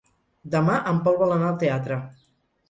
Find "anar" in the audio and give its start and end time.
1.35-1.51